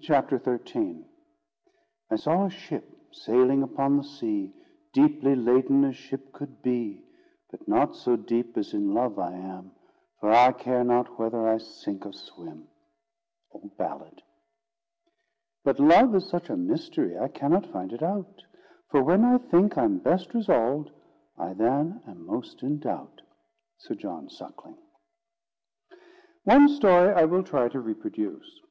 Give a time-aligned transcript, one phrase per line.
[0.00, 1.04] CHAPTER XIII
[2.10, 4.54] "I saw a ship sailing upon the sea
[4.94, 7.04] Deeply laden as ship could be;
[7.50, 9.72] But not so deep as in love I am
[10.20, 12.66] For I care not whether I sink or swim."
[13.52, 14.22] OLD BALLAD.
[15.64, 18.42] "But Love is such a Mystery I cannot find it out:
[18.90, 20.92] For when I think I'm best resolv'd,
[21.36, 23.20] I then am in most doubt."
[23.76, 24.78] SIR JOHN SUCKLING.
[26.44, 28.62] One story I will try to reproduce.